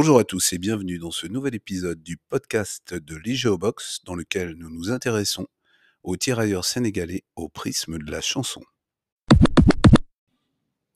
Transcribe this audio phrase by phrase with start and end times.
[0.00, 4.54] Bonjour à tous et bienvenue dans ce nouvel épisode du podcast de l'IGEOBOX dans lequel
[4.54, 5.48] nous nous intéressons
[6.04, 8.62] aux tirailleurs sénégalais au prisme de la chanson.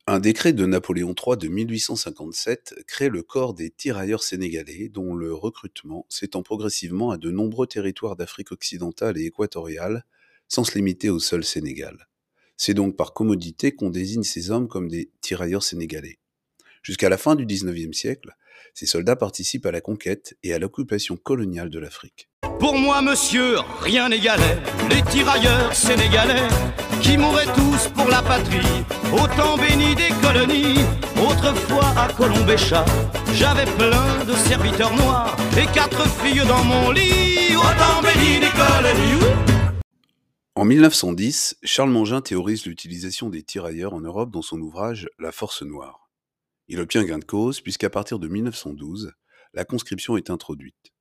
[0.06, 5.34] Un décret de Napoléon III de 1857 crée le corps des tirailleurs sénégalais dont le
[5.34, 10.04] recrutement s'étend progressivement à de nombreux territoires d'Afrique occidentale et équatoriale
[10.46, 12.06] sans se limiter au seul Sénégal.
[12.56, 16.20] C'est donc par commodité qu'on désigne ces hommes comme des tirailleurs sénégalais.
[16.84, 18.36] Jusqu'à la fin du XIXe siècle,
[18.74, 22.28] ces soldats participent à la conquête et à l'occupation coloniale de l'Afrique.
[22.58, 24.58] Pour moi, monsieur, rien n'égalait
[24.88, 26.48] les tirailleurs sénégalais
[27.00, 30.78] qui mouraient tous pour la patrie, autant béni des colonies.
[31.16, 32.84] Autrefois à Colombéchat,
[33.34, 39.52] j'avais plein de serviteurs noirs et quatre filles dans mon lit, autant béni des colonies.
[40.54, 45.62] En 1910, Charles Mangin théorise l'utilisation des tirailleurs en Europe dans son ouvrage La Force
[45.62, 46.01] Noire.
[46.72, 49.12] Il obtient gain de cause puisqu'à partir de 1912,
[49.52, 50.94] la conscription est introduite.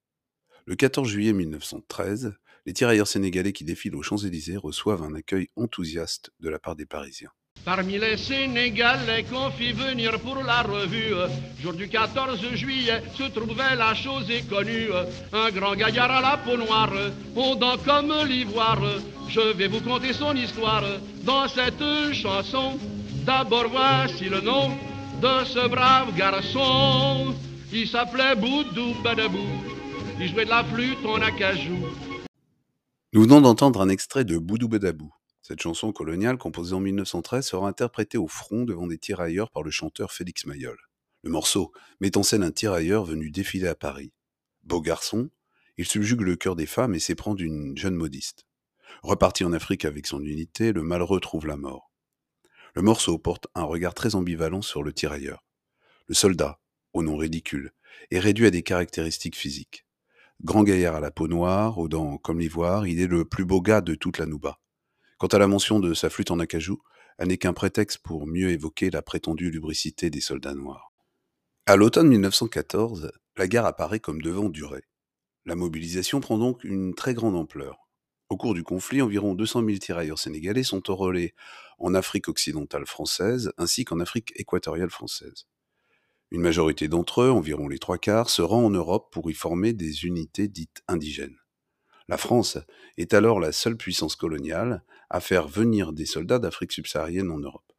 [0.66, 2.33] Le 14 juillet 1913,
[2.66, 6.86] les tirailleurs sénégalais qui défilent aux Champs-Élysées reçoivent un accueil enthousiaste de la part des
[6.86, 7.30] Parisiens.
[7.63, 11.13] Parmi les Sénégalais qu'on fit venir pour la revue,
[11.61, 14.89] jour du 14 juillet se trouvait la chose connue.
[15.31, 16.91] Un grand gaillard à la peau noire,
[17.33, 18.81] fondant comme l'ivoire.
[19.30, 20.83] Je vais vous conter son histoire
[21.23, 22.78] dans cette chanson.
[23.25, 24.91] D'abord voici le nom
[25.22, 27.36] de ce brave garçon.
[27.86, 29.38] S'appelait Boudou Badabou.
[30.19, 31.78] Il jouait de la flûte acajou.
[33.13, 35.11] Nous venons d'entendre un extrait de Boudou Badabou.
[35.41, 39.72] Cette chanson coloniale, composée en 1913, sera interprétée au front devant des tirailleurs par le
[39.72, 40.78] chanteur Félix Mayol.
[41.23, 44.11] Le morceau met en scène un tirailleur venu défiler à Paris.
[44.63, 45.30] Beau garçon,
[45.78, 48.45] il subjugue le cœur des femmes et s'éprend d'une jeune modiste.
[49.03, 51.91] Reparti en Afrique avec son unité, le malheureux trouve la mort.
[52.73, 55.44] Le morceau porte un regard très ambivalent sur le tirailleur.
[56.07, 56.59] Le soldat,
[56.94, 57.72] au nom ridicule,
[58.12, 59.85] est réduit à des caractéristiques physiques.
[60.44, 63.62] Grand gaillard à la peau noire, aux dents comme l'ivoire, il est le plus beau
[63.62, 64.59] gars de toute la Nouba.
[65.18, 66.81] Quant à la mention de sa flûte en acajou,
[67.18, 70.91] elle n'est qu'un prétexte pour mieux évoquer la prétendue lubricité des soldats noirs.
[71.66, 74.84] À l'automne 1914, la guerre apparaît comme devant durer.
[75.45, 77.88] La mobilisation prend donc une très grande ampleur.
[78.31, 81.36] Au cours du conflit, environ 200 000 tirailleurs sénégalais sont enrôlés
[81.80, 85.47] en Afrique occidentale française ainsi qu'en Afrique équatoriale française.
[86.31, 89.74] Une majorité d'entre eux, environ les trois quarts, se rend en Europe pour y former
[89.74, 91.36] des unités dites indigènes.
[92.08, 92.58] La France
[92.96, 97.74] est alors la seule puissance coloniale à faire venir des soldats d'Afrique subsaharienne en Europe.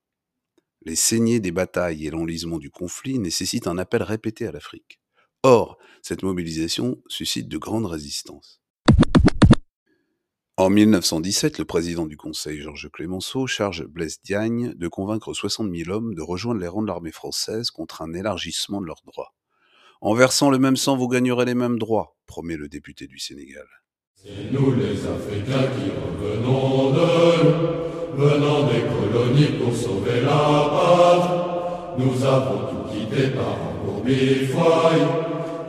[0.83, 5.01] Les saignées des batailles et l'enlisement du conflit nécessitent un appel répété à l'Afrique.
[5.45, 8.62] Or, cette mobilisation suscite de grandes résistances.
[10.59, 15.91] En 1917, le président du Conseil, Georges Clémenceau, charge Blaise Diagne de convaincre 60 000
[15.91, 19.33] hommes de rejoindre les rangs de l'armée française contre un élargissement de leurs droits.
[20.03, 23.65] En versant le même sang, vous gagnerez les mêmes droits, promet le député du Sénégal.
[24.15, 31.99] C'est nous les Africains qui revenons de venant des colonies pour sauver la pâte.
[31.99, 35.01] Nous avons tout quitté par un bourbifoy,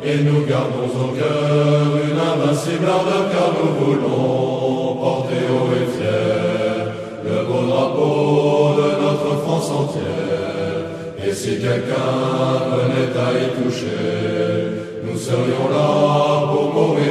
[0.04, 4.63] et nous gardons au cœur une invincible ardeur car nous voulons
[5.04, 6.94] porter haut et fier
[7.26, 11.26] le beau drapeau de notre France entière.
[11.26, 12.12] Et si quelqu'un
[12.76, 17.04] venait à y toucher, nous serions là pour mourir.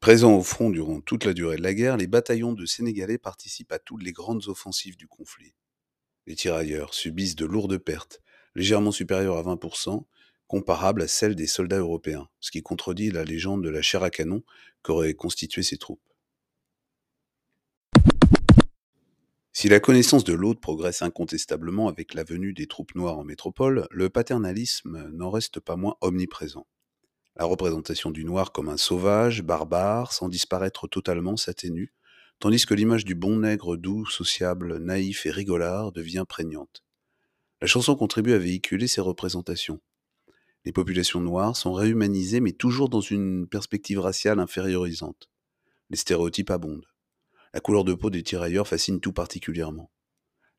[0.00, 3.72] Présents au front durant toute la durée de la guerre, les bataillons de Sénégalais participent
[3.72, 5.54] à toutes les grandes offensives du conflit.
[6.26, 8.22] Les tirailleurs subissent de lourdes pertes,
[8.54, 10.04] légèrement supérieures à 20%,
[10.48, 14.10] comparables à celles des soldats européens, ce qui contredit la légende de la chair à
[14.10, 14.42] canon
[14.82, 16.00] qu'auraient constitué ces troupes.
[19.52, 23.88] Si la connaissance de l'autre progresse incontestablement avec la venue des troupes noires en métropole,
[23.90, 26.66] le paternalisme n'en reste pas moins omniprésent.
[27.34, 31.92] La représentation du noir comme un sauvage, barbare, sans disparaître totalement, s'atténue,
[32.38, 36.84] tandis que l'image du bon nègre doux, sociable, naïf et rigolard devient prégnante.
[37.60, 39.80] La chanson contribue à véhiculer ces représentations,
[40.68, 45.30] les populations noires sont réhumanisées, mais toujours dans une perspective raciale infériorisante.
[45.88, 46.84] Les stéréotypes abondent.
[47.54, 49.90] La couleur de peau des tirailleurs fascine tout particulièrement.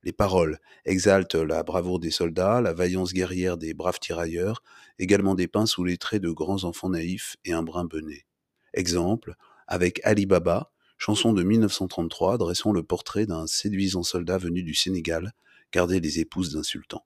[0.01, 4.63] Les paroles exaltent la bravoure des soldats, la vaillance guerrière des braves tirailleurs,
[4.97, 8.25] également dépeints sous les traits de grands enfants naïfs et un brin bené.
[8.73, 9.35] Exemple,
[9.67, 15.33] avec Ali Baba, chanson de 1933 dressant le portrait d'un séduisant soldat venu du Sénégal,
[15.71, 17.06] garder les épouses d'un sultan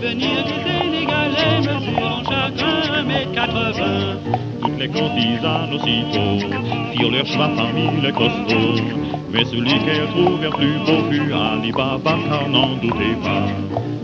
[0.00, 4.16] venir du Sénégalais mesurant chacun mètre quatre-vingts.
[4.62, 6.38] Toutes les courtisanes aussitôt
[6.92, 8.82] firent leur choix parmi les costauds.
[9.32, 13.46] Mais celui qu'elles trouvèrent plus beau fut Ali Baba, car n'en doutez pas.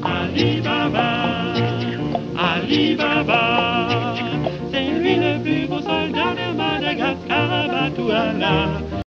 [0.05, 1.55] Ali Baba,
[2.39, 4.15] Ali Baba,
[4.71, 9.03] c'est lui le plus beau soldat de Madagascar, Batouala.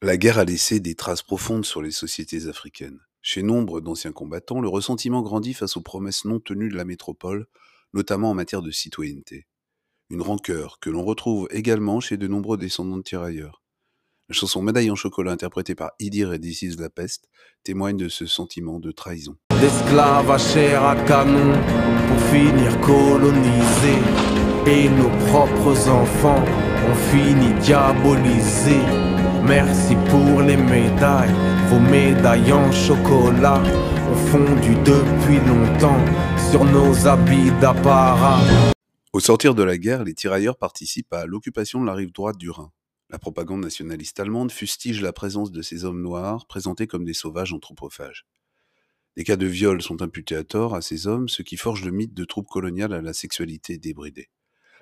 [0.00, 3.00] La guerre a laissé des traces profondes sur les sociétés africaines.
[3.20, 7.46] Chez nombre d'anciens combattants, le ressentiment grandit face aux promesses non tenues de la métropole,
[7.94, 9.48] notamment en matière de citoyenneté.
[10.08, 13.64] Une rancœur que l'on retrouve également chez de nombreux descendants de tirailleurs.
[14.28, 17.28] La chanson Médaille en chocolat interprétée par Idir et This is la peste
[17.64, 19.36] témoigne de ce sentiment de trahison.
[19.50, 21.54] À chair à canon
[22.06, 22.70] pour finir.
[24.64, 29.07] Et nos propres enfants ont fini diabolisés.
[29.46, 31.34] Merci pour les médailles,
[31.68, 33.62] vos médailles en chocolat
[34.10, 36.04] ont fondu depuis longtemps
[36.50, 38.40] sur nos habits d'apparat.
[39.12, 42.50] Au sortir de la guerre, les tirailleurs participent à l'occupation de la rive droite du
[42.50, 42.70] Rhin.
[43.10, 47.54] La propagande nationaliste allemande fustige la présence de ces hommes noirs présentés comme des sauvages
[47.54, 48.26] anthropophages.
[49.16, 51.90] Des cas de viol sont imputés à tort à ces hommes, ce qui forge le
[51.90, 54.28] mythe de troupes coloniales à la sexualité débridée.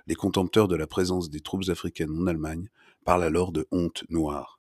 [0.09, 2.69] Les contempteurs de la présence des troupes africaines en Allemagne
[3.07, 4.61] parlent alors de honte noire.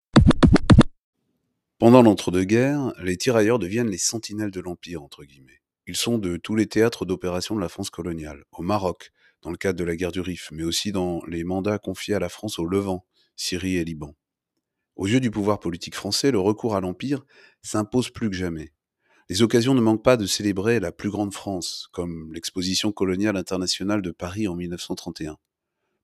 [1.79, 5.01] Pendant l'entre-deux-guerres, les tirailleurs deviennent les sentinelles de l'Empire.
[5.87, 9.11] Ils sont de tous les théâtres d'opération de la France coloniale, au Maroc,
[9.41, 12.19] dans le cadre de la guerre du Rif, mais aussi dans les mandats confiés à
[12.19, 13.05] la France au Levant,
[13.35, 14.15] Syrie et Liban.
[14.95, 17.25] Aux yeux du pouvoir politique français, le recours à l'Empire
[17.63, 18.73] s'impose plus que jamais.
[19.27, 24.03] Les occasions ne manquent pas de célébrer la plus grande France, comme l'exposition coloniale internationale
[24.03, 25.37] de Paris en 1931.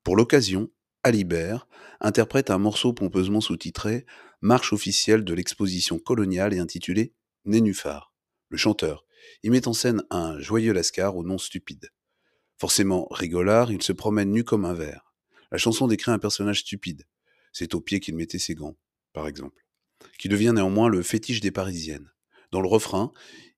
[0.03, 0.71] Pour l'occasion,
[1.03, 1.68] Alibert
[2.00, 4.06] interprète un morceau pompeusement sous-titré
[4.42, 8.13] Marche officielle de l'exposition coloniale et intitulé Nénuphar.
[8.50, 9.03] Le chanteur
[9.42, 11.89] y met en scène un joyeux lascar au nom stupide.
[12.59, 15.15] Forcément rigolard, il se promène nu comme un verre.
[15.51, 17.07] La chanson décrit un personnage stupide.
[17.51, 18.77] C'est au pied qu'il mettait ses gants,
[19.12, 19.65] par exemple,
[20.19, 22.12] qui devient néanmoins le fétiche des Parisiennes.
[22.51, 23.12] Dans le refrain,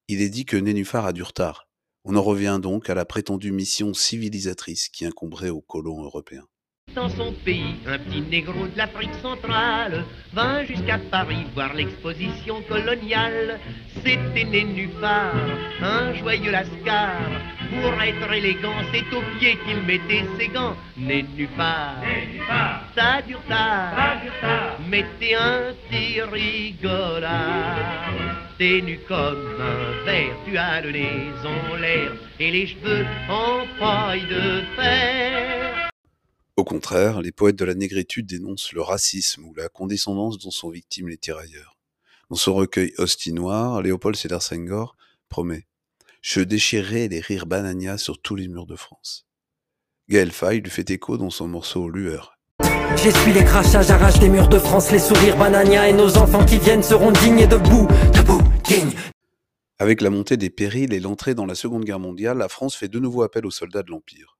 [0.07, 1.69] il est dit que Nénuphar a du retard.
[2.05, 6.47] On en revient donc à la prétendue mission civilisatrice qui incomberait aux colons européens.
[6.95, 13.59] Dans son pays, un petit négro de l'Afrique centrale vint jusqu'à Paris voir l'exposition coloniale.
[14.03, 15.33] C'était Nénuphar,
[15.81, 17.17] un joyeux lascar.
[17.81, 20.75] Pour être élégant, c'est au pied qu'il mettait ses gants.
[20.95, 21.95] Nénuphar,
[22.95, 24.19] ça dure tard,
[25.19, 27.75] t'es un petit rigolard.
[28.59, 33.65] T'es nu comme un verre, tu as le nez en l'air et les cheveux en
[33.79, 35.62] paille de fer.
[36.55, 40.69] Au contraire, les poètes de la négritude dénoncent le racisme ou la condescendance dont sont
[40.69, 41.77] victimes les tirailleurs.
[42.29, 44.95] Dans son recueil Hostie Noire, Léopold Sédar Senghor
[45.29, 45.65] promet
[46.21, 49.25] Je déchirerai les rires banania sur tous les murs de France.
[50.09, 52.37] Gaël Faye lui fait écho dans son morceau Lueur.
[52.97, 56.59] J'essuie les crachats, j'arrache les murs de France, les sourires banania et nos enfants qui
[56.59, 58.93] viennent seront dignes et debout, debout, dignes.
[59.79, 62.89] Avec la montée des périls et l'entrée dans la Seconde Guerre mondiale, la France fait
[62.89, 64.37] de nouveau appel aux soldats de l'Empire.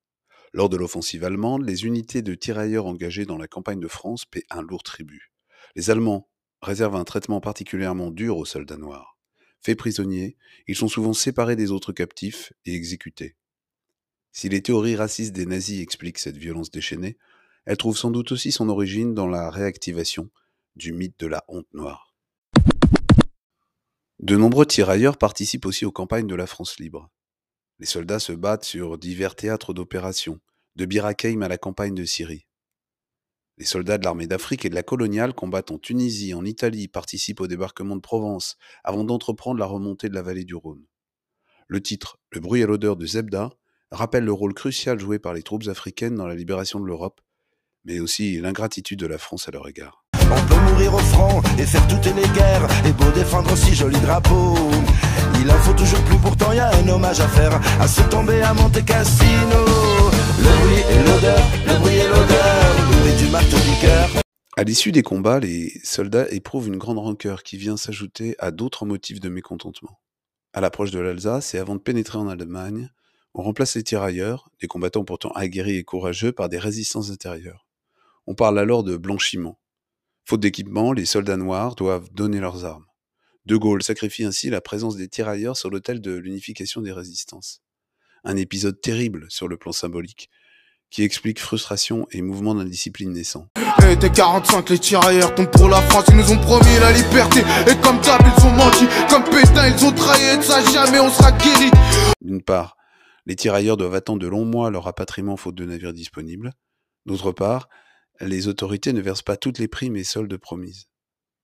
[0.56, 4.46] Lors de l'offensive allemande, les unités de tirailleurs engagées dans la campagne de France paient
[4.52, 5.32] un lourd tribut.
[5.76, 6.30] Les Allemands
[6.62, 9.18] réservent un traitement particulièrement dur aux soldats noirs.
[9.62, 13.36] Faits prisonniers, ils sont souvent séparés des autres captifs et exécutés.
[14.32, 17.18] Si les théories racistes des nazis expliquent cette violence déchaînée,
[17.66, 20.30] elle trouve sans doute aussi son origine dans la réactivation
[20.76, 22.14] du mythe de la honte noire.
[24.20, 27.10] De nombreux tirailleurs participent aussi aux campagnes de la France libre.
[27.80, 30.40] Les soldats se battent sur divers théâtres d'opération,
[30.76, 32.46] de Bir Hakeim à la campagne de Syrie.
[33.58, 37.42] Les soldats de l'armée d'Afrique et de la coloniale combattent en Tunisie, en Italie, participent
[37.42, 40.84] au débarquement de Provence, avant d'entreprendre la remontée de la vallée du Rhône.
[41.68, 43.52] Le titre Le bruit et l'odeur de Zebda
[43.92, 47.22] rappelle le rôle crucial joué par les troupes africaines dans la libération de l'Europe,
[47.86, 50.04] mais aussi l'ingratitude de la France à leur égard.
[50.32, 54.00] On peut mourir au front et faire toutes les guerres Et beau défendre aussi joli
[54.00, 54.56] drapeau
[55.40, 58.42] Il en faut toujours plus pourtant y a un hommage à faire À se tomber
[58.42, 60.03] à Monte Cassino
[60.44, 63.58] Le bruit et l'odeur, le bruit et l'odeur du marteau
[64.58, 68.86] À l'issue des combats, les soldats éprouvent une grande rancœur qui vient s'ajouter à d'autres
[68.86, 70.00] motifs de mécontentement.
[70.54, 72.90] À l'approche de l'Alsace et avant de pénétrer en Allemagne,
[73.34, 77.68] on remplace les tirailleurs, des combattants pourtant aguerris et courageux, par des résistances intérieures.
[78.28, 79.60] On parle alors de blanchiment.
[80.26, 82.86] Faute d'équipement, les soldats noirs doivent donner leurs armes.
[83.46, 87.62] De Gaulle sacrifie ainsi la présence des tirailleurs sur l'autel de l'unification des résistances.
[88.24, 90.30] Un épisode terrible sur le plan symbolique,
[90.90, 93.48] qui explique frustration et mouvement d'indiscipline naissant.
[93.90, 97.42] Et t'es 45, les tirailleurs tombent pour la France, ils nous ont promis la liberté.
[97.70, 101.00] Et comme d'hab, ils ont menti, comme Pétain, ils ont trahi, et de ça jamais
[101.00, 101.70] on sera guéri.
[102.22, 102.78] D'une part,
[103.26, 106.54] les tirailleurs doivent attendre de longs mois leur rapatriement faute de navires disponibles.
[107.06, 107.68] D'autre part,
[108.22, 110.88] les autorités ne versent pas toutes les primes et soldes promises.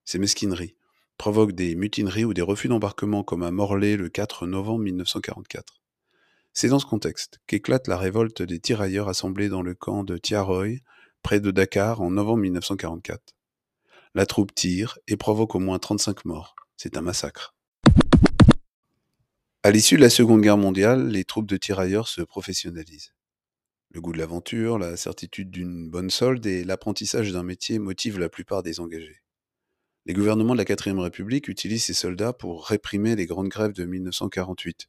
[0.06, 0.76] C'est mesquinerie.
[1.18, 5.79] provoque des mutineries ou des refus d'embarquement comme à Morlaix le 4 novembre 1944.
[6.54, 10.80] C'est dans ce contexte qu'éclate la révolte des tirailleurs assemblés dans le camp de Tiaroy,
[11.22, 13.36] près de Dakar, en novembre 1944.
[14.16, 16.56] La troupe tire et provoque au moins 35 morts.
[16.78, 17.56] C'est un massacre.
[19.62, 23.14] À l'issue de la Seconde Guerre mondiale, les troupes de tirailleurs se professionnalisent.
[23.92, 28.30] Le goût de l'aventure, la certitude d'une bonne solde et l'apprentissage d'un métier motivent la
[28.30, 29.22] plupart des engagés.
[30.06, 33.86] Les gouvernements de la Quatrième République utilisent ces soldats pour réprimer les grandes grèves de
[33.86, 34.88] 1948,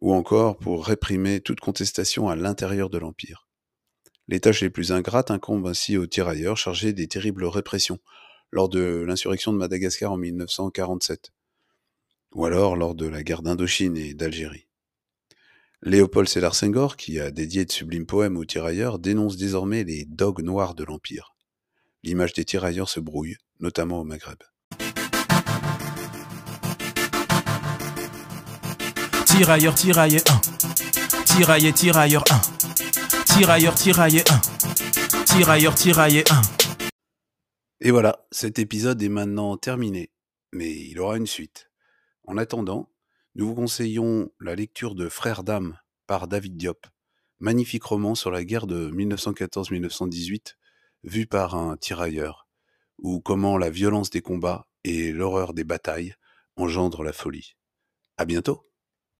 [0.00, 3.46] ou encore pour réprimer toute contestation à l'intérieur de l'Empire.
[4.28, 8.00] Les tâches les plus ingrates incombent ainsi aux tirailleurs chargés des terribles répressions
[8.50, 11.32] lors de l'insurrection de Madagascar en 1947,
[12.34, 14.66] ou alors lors de la guerre d'Indochine et d'Algérie.
[15.82, 20.42] Léopold Sédar Senghor, qui a dédié de sublimes poèmes aux tirailleurs, dénonce désormais les dogues
[20.42, 21.36] noirs de l'Empire.
[22.02, 24.38] L'image des tirailleurs se brouille, notamment au Maghreb.
[29.36, 31.24] Tirailleur, tirailleur 1.
[31.26, 33.34] Tirailleur, tirailleur 1.
[33.34, 35.24] Tirailleur, tirailleur 1.
[35.26, 36.40] Tirailleur, tirailleur 1.
[37.82, 40.10] Et voilà, cet épisode est maintenant terminé,
[40.52, 41.70] mais il aura une suite.
[42.26, 42.90] En attendant,
[43.34, 46.86] nous vous conseillons la lecture de Frères d'âme par David Diop,
[47.38, 50.54] magnifique roman sur la guerre de 1914-1918,
[51.04, 52.48] vu par un tirailleur,
[52.96, 56.14] ou comment la violence des combats et l'horreur des batailles
[56.56, 57.52] engendrent la folie.
[58.16, 58.66] À bientôt!